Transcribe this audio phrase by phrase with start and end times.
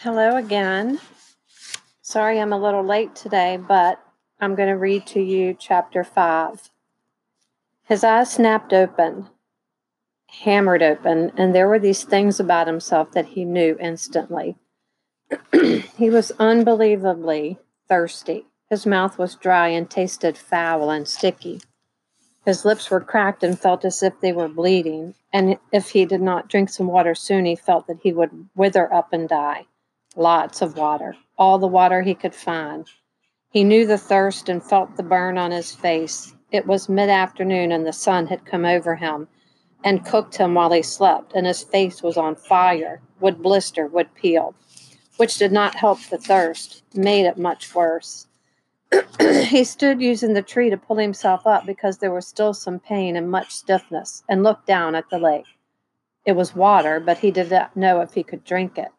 [0.00, 1.00] Hello again.
[2.02, 3.98] Sorry I'm a little late today, but
[4.38, 6.68] I'm going to read to you chapter 5.
[7.84, 9.28] His eyes snapped open,
[10.28, 14.56] hammered open, and there were these things about himself that he knew instantly.
[15.52, 17.58] he was unbelievably
[17.88, 18.44] thirsty.
[18.68, 21.62] His mouth was dry and tasted foul and sticky.
[22.44, 26.20] His lips were cracked and felt as if they were bleeding, and if he did
[26.20, 29.64] not drink some water soon, he felt that he would wither up and die.
[30.18, 32.88] Lots of water, all the water he could find.
[33.50, 36.34] He knew the thirst and felt the burn on his face.
[36.50, 39.28] It was mid afternoon, and the sun had come over him
[39.84, 44.14] and cooked him while he slept, and his face was on fire, would blister, would
[44.14, 44.54] peel,
[45.18, 48.26] which did not help the thirst, made it much worse.
[49.20, 53.16] he stood using the tree to pull himself up because there was still some pain
[53.16, 55.46] and much stiffness, and looked down at the lake.
[56.24, 58.90] It was water, but he did not know if he could drink it.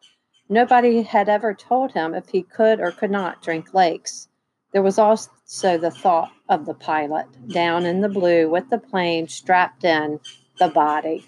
[0.48, 4.28] Nobody had ever told him if he could or could not drink lakes.
[4.72, 9.28] There was also the thought of the pilot down in the blue with the plane
[9.28, 10.20] strapped in
[10.58, 11.26] the body.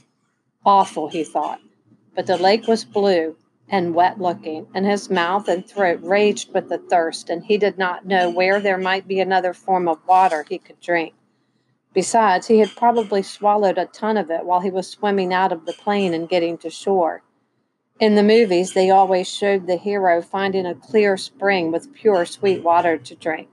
[0.64, 1.60] Awful, he thought.
[2.14, 3.36] But the lake was blue
[3.68, 7.78] and wet looking, and his mouth and throat raged with the thirst, and he did
[7.78, 11.14] not know where there might be another form of water he could drink.
[11.92, 15.66] Besides, he had probably swallowed a ton of it while he was swimming out of
[15.66, 17.22] the plane and getting to shore.
[18.00, 22.62] In the movies, they always showed the hero finding a clear spring with pure, sweet
[22.62, 23.48] water to drink.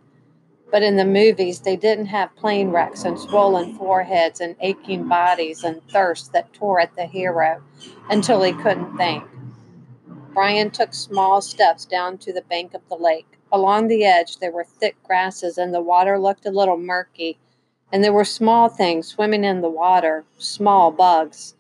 [0.72, 5.66] But in the movies, they didn't have plane wrecks and swollen foreheads and aching bodies
[5.66, 7.62] and thirst that tore at the hero
[8.10, 9.26] until he couldn't think.
[10.34, 13.38] Brian took small steps down to the bank of the lake.
[13.52, 17.38] Along the edge, there were thick grasses, and the water looked a little murky,
[17.92, 21.57] and there were small things swimming in the water, small bugs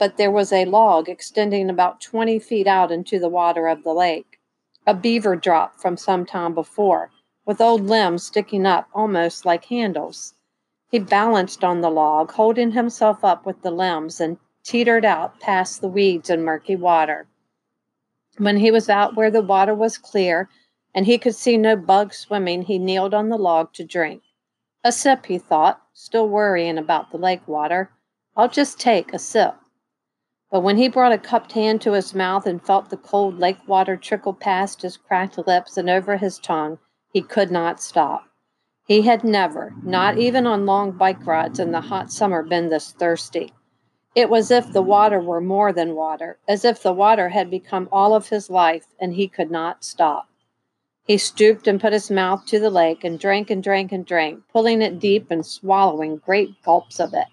[0.00, 3.92] but there was a log extending about 20 feet out into the water of the
[3.92, 4.40] lake.
[4.86, 7.10] A beaver drop from some time before,
[7.44, 10.32] with old limbs sticking up almost like handles.
[10.90, 15.82] He balanced on the log, holding himself up with the limbs, and teetered out past
[15.82, 17.28] the weeds and murky water.
[18.38, 20.48] When he was out where the water was clear
[20.94, 24.22] and he could see no bugs swimming, he kneeled on the log to drink.
[24.82, 27.90] A sip, he thought, still worrying about the lake water.
[28.34, 29.59] I'll just take a sip.
[30.50, 33.58] But when he brought a cupped hand to his mouth and felt the cold lake
[33.68, 36.78] water trickle past his cracked lips and over his tongue,
[37.12, 38.24] he could not stop.
[38.84, 42.90] He had never, not even on long bike rides in the hot summer, been this
[42.90, 43.52] thirsty.
[44.16, 47.48] It was as if the water were more than water, as if the water had
[47.48, 50.28] become all of his life and he could not stop.
[51.04, 54.42] He stooped and put his mouth to the lake and drank and drank and drank,
[54.52, 57.28] pulling it deep and swallowing great gulps of it.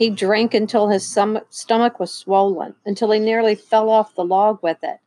[0.00, 4.78] He drank until his stomach was swollen, until he nearly fell off the log with
[4.82, 4.98] it.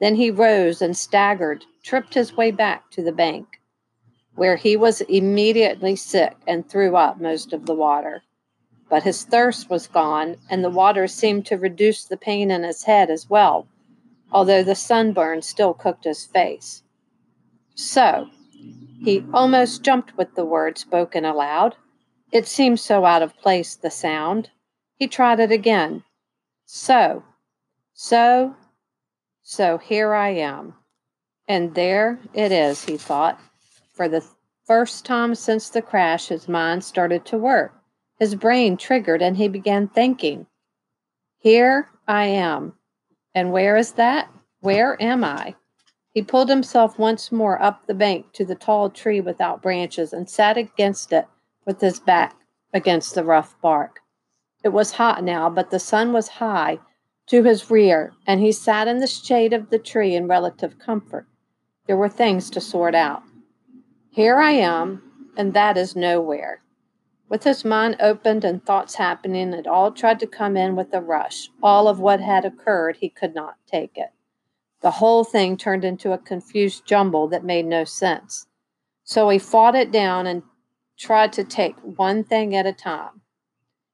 [0.00, 3.62] Then he rose and staggered, tripped his way back to the bank,
[4.34, 8.22] where he was immediately sick and threw up most of the water.
[8.90, 12.84] But his thirst was gone, and the water seemed to reduce the pain in his
[12.84, 13.66] head as well,
[14.30, 16.82] although the sunburn still cooked his face.
[17.76, 18.28] So,
[19.02, 21.76] he almost jumped with the word spoken aloud.
[22.34, 24.50] It seemed so out of place, the sound.
[24.96, 26.02] He tried it again.
[26.66, 27.22] So,
[27.92, 28.56] so,
[29.40, 30.74] so here I am.
[31.46, 33.38] And there it is, he thought.
[33.92, 34.24] For the
[34.66, 37.72] first time since the crash, his mind started to work.
[38.18, 40.48] His brain triggered and he began thinking.
[41.38, 42.72] Here I am.
[43.36, 44.28] And where is that?
[44.58, 45.54] Where am I?
[46.12, 50.28] He pulled himself once more up the bank to the tall tree without branches and
[50.28, 51.28] sat against it
[51.66, 52.36] with his back
[52.72, 54.00] against the rough bark.
[54.62, 56.78] It was hot now, but the sun was high
[57.26, 61.26] to his rear, and he sat in the shade of the tree in relative comfort.
[61.86, 63.22] There were things to sort out.
[64.10, 66.62] Here I am, and that is nowhere.
[67.28, 71.00] With his mind opened and thoughts happening, it all tried to come in with a
[71.00, 71.50] rush.
[71.62, 74.10] All of what had occurred, he could not take it.
[74.82, 78.46] The whole thing turned into a confused jumble that made no sense.
[79.02, 80.42] So he fought it down and
[80.96, 83.20] tried to take one thing at a time.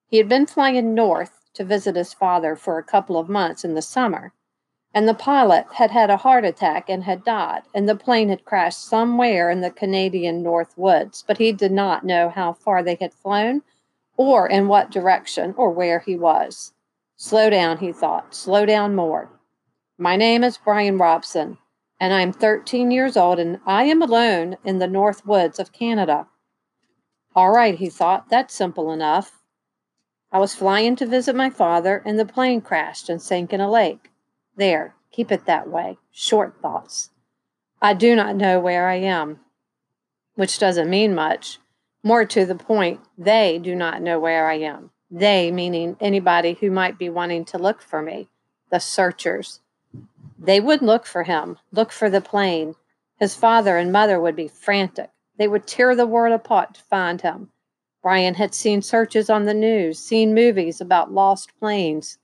[0.06, 3.74] He had been flying north to visit his father for a couple of months in
[3.74, 4.32] the summer,
[4.92, 8.44] and the pilot had had a heart attack and had died, and the plane had
[8.44, 12.96] crashed somewhere in the Canadian North Woods, but he did not know how far they
[13.00, 13.62] had flown,
[14.16, 16.72] or in what direction, or where he was.
[17.16, 19.30] Slow down, he thought, slow down more.
[19.96, 21.58] My name is Brian Robeson,
[22.00, 25.72] and I am 13 years old, and I am alone in the North Woods of
[25.72, 26.26] Canada.
[27.34, 29.40] All right, he thought, that's simple enough.
[30.32, 33.70] I was flying to visit my father, and the plane crashed and sank in a
[33.70, 34.10] lake.
[34.56, 35.98] There, Keep it that way.
[36.12, 37.10] Short thoughts.
[37.82, 39.40] I do not know where I am,
[40.34, 41.58] which doesn't mean much.
[42.02, 44.90] More to the point, they do not know where I am.
[45.10, 48.28] They, meaning anybody who might be wanting to look for me,
[48.70, 49.60] the searchers.
[50.38, 52.76] They would look for him, look for the plane.
[53.18, 55.10] His father and mother would be frantic.
[55.40, 57.50] They would tear the world apart to find him.
[58.02, 62.18] Brian had seen searches on the news, seen movies about lost planes.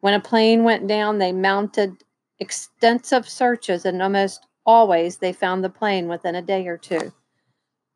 [0.00, 2.02] When a plane went down, they mounted
[2.40, 7.12] extensive searches, and almost always they found the plane within a day or two.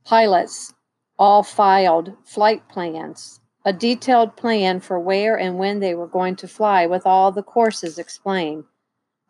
[0.04, 0.72] Pilots
[1.18, 6.46] all filed flight plans, a detailed plan for where and when they were going to
[6.46, 8.62] fly, with all the courses explained.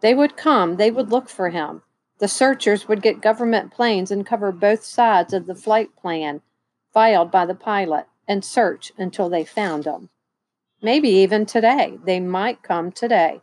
[0.02, 1.80] They would come, they would look for him.
[2.20, 6.42] The searchers would get government planes and cover both sides of the flight plan
[6.92, 10.10] filed by the pilot and search until they found them.
[10.82, 11.98] Maybe even today.
[12.04, 13.40] They might come today.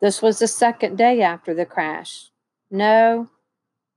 [0.00, 2.30] This was the second day after the crash.
[2.70, 3.30] No,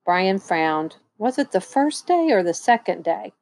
[0.05, 0.97] Brian frowned.
[1.17, 3.33] Was it the first day or the second day?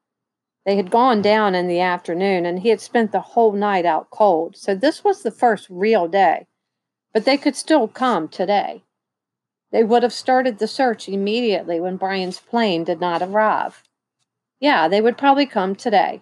[0.66, 4.10] They had gone down in the afternoon and he had spent the whole night out
[4.10, 6.48] cold, so this was the first real day.
[7.14, 8.85] But they could still come today.
[9.76, 13.84] They would have started the search immediately when Brian's plane did not arrive.
[14.58, 16.22] Yeah, they would probably come today.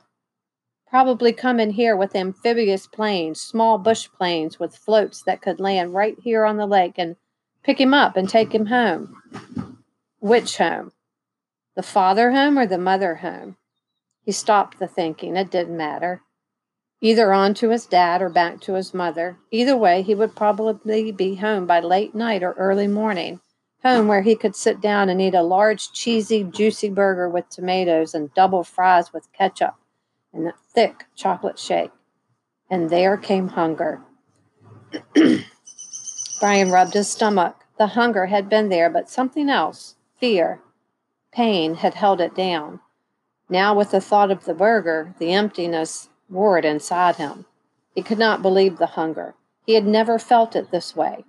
[0.87, 5.93] Probably come in here with amphibious planes, small bush planes with floats that could land
[5.93, 7.15] right here on the lake and
[7.61, 9.21] pick him up and take him home.
[10.19, 10.91] Which home?
[11.75, 13.57] The father home or the mother home?
[14.23, 15.35] He stopped the thinking.
[15.35, 16.23] It didn't matter.
[17.03, 19.37] Either on to his dad or back to his mother.
[19.51, 23.41] Either way, he would probably be home by late night or early morning
[23.83, 28.15] home where he could sit down and eat a large, cheesy, juicy burger with tomatoes
[28.15, 29.75] and double fries with ketchup
[30.33, 31.91] and a thick chocolate shake.
[32.69, 34.01] And there came hunger.
[36.39, 37.65] Brian rubbed his stomach.
[37.77, 40.61] The hunger had been there, but something else fear,
[41.33, 42.79] pain had held it down.
[43.49, 47.45] Now, with the thought of the burger, the emptiness roared inside him.
[47.93, 49.35] He could not believe the hunger.
[49.65, 51.25] He had never felt it this way.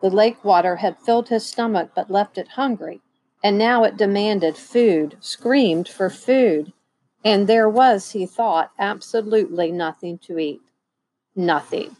[0.00, 3.00] The lake water had filled his stomach but left it hungry,
[3.42, 6.72] and now it demanded food, screamed for food.
[7.24, 10.60] And there was, he thought, absolutely nothing to eat.
[11.34, 11.96] Nothing.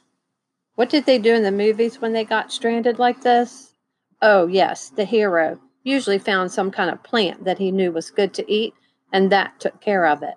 [0.74, 3.74] What did they do in the movies when they got stranded like this?
[4.20, 8.34] Oh, yes, the hero usually found some kind of plant that he knew was good
[8.34, 8.74] to eat,
[9.12, 10.34] and that took care of it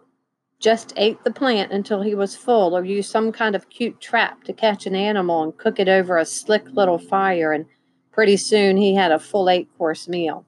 [0.60, 4.44] just ate the plant until he was full, or used some kind of cute trap
[4.46, 7.66] to catch an animal and cook it over a slick little fire, and
[8.12, 10.46] pretty soon he had a full eight course meal.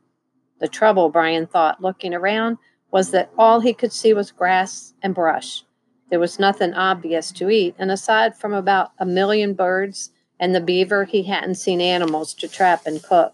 [0.59, 2.57] The trouble, Brian thought, looking around,
[2.91, 5.63] was that all he could see was grass and brush.
[6.09, 10.61] There was nothing obvious to eat, and aside from about a million birds and the
[10.61, 13.33] beaver, he hadn't seen animals to trap and cook.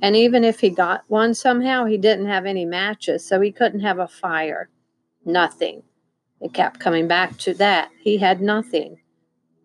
[0.00, 3.80] And even if he got one somehow, he didn't have any matches, so he couldn't
[3.80, 4.70] have a fire.
[5.24, 5.82] Nothing.
[6.40, 7.90] It kept coming back to that.
[8.00, 9.00] He had nothing.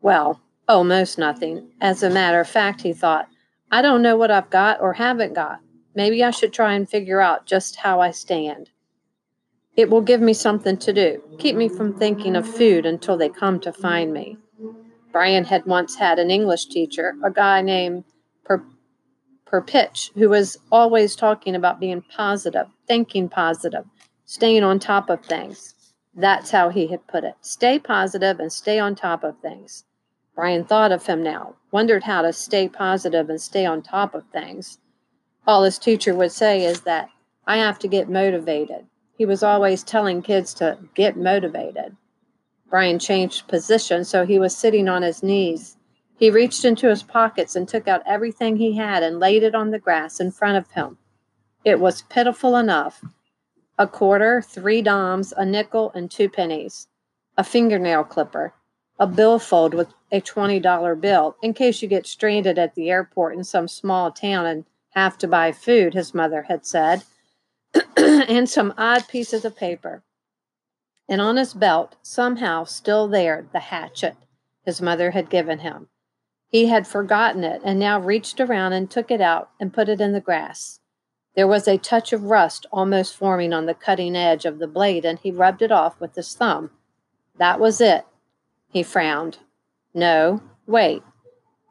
[0.02, 1.72] Well, almost nothing.
[1.82, 3.28] As a matter of fact, he thought,
[3.72, 5.60] I don't know what I've got or haven't got.
[5.96, 8.70] Maybe I should try and figure out just how I stand.
[9.76, 13.30] It will give me something to do, keep me from thinking of food until they
[13.30, 14.38] come to find me.
[15.12, 18.06] Brian had once had an English teacher, a guy named
[18.46, 18.64] per,
[19.46, 23.86] Perpich, who was always talking about being positive, thinking positive,
[24.26, 25.74] staying on top of things.
[26.14, 27.36] That's how he had put it.
[27.42, 29.86] Stay positive and stay on top of things.
[30.36, 34.26] Brian thought of him now, wondered how to stay positive and stay on top of
[34.34, 34.80] things.
[35.48, 37.10] All his teacher would say is that
[37.46, 38.86] I have to get motivated.
[39.18, 41.96] He was always telling kids to get motivated.
[42.70, 45.78] Brian changed position, so he was sitting on his knees.
[46.18, 49.72] He reached into his pockets and took out everything he had and laid it on
[49.72, 50.98] the grass in front of him.
[51.66, 53.04] It was pitiful enough,
[53.82, 56.88] a quarter, three dimes, a nickel, and two pennies,
[57.36, 58.54] a fingernail clipper,
[59.00, 63.44] a billfold with a $20 bill in case you get stranded at the airport in
[63.44, 67.04] some small town and have to buy food, his mother had said,
[67.98, 70.04] and some odd pieces of paper.
[71.10, 74.16] And on his belt, somehow still there, the hatchet
[74.64, 75.88] his mother had given him.
[76.50, 80.00] He had forgotten it and now reached around and took it out and put it
[80.00, 80.81] in the grass.
[81.36, 85.06] There was a touch of rust almost forming on the cutting edge of the blade,
[85.06, 86.72] and he rubbed it off with his thumb.
[87.38, 88.06] That was it.
[88.70, 89.40] He frowned.
[89.94, 91.04] No, wait.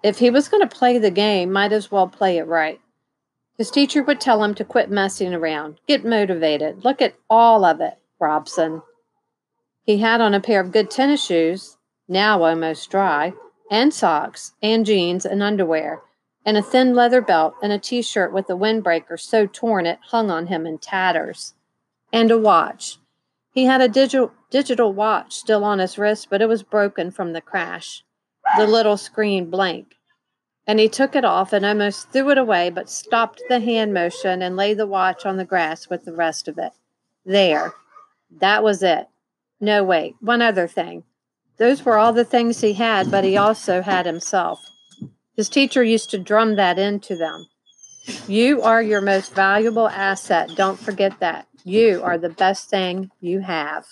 [0.02, 2.81] If he was going to play the game, might as well play it right.
[3.59, 7.83] His teacher would tell him to quit messing around, get motivated, look at all of
[7.83, 8.81] it, Robeson.
[9.83, 11.76] He had on a pair of good tennis shoes,
[12.09, 13.35] now almost dry,
[13.71, 16.00] and socks, and jeans and underwear.
[16.45, 19.99] And a thin leather belt and a t shirt with a windbreaker so torn it
[20.09, 21.55] hung on him in tatters,
[22.13, 22.99] and a watch.
[23.53, 27.33] He had a digital, digital watch still on his wrist, but it was broken from
[27.33, 28.05] the crash,
[28.57, 29.97] the little screen blank.
[30.67, 34.41] And he took it off and almost threw it away, but stopped the hand motion
[34.41, 36.73] and laid the watch on the grass with the rest of it.
[37.25, 37.75] There.
[38.31, 39.09] That was it.
[39.61, 41.03] No, wait, one other thing.
[41.57, 44.70] Those were all the things he had, but he also had himself.
[45.37, 47.47] His teacher used to drum that into them.
[48.27, 50.51] You are your most valuable asset.
[50.57, 51.47] Don't forget that.
[51.65, 53.85] You are the best thing you have.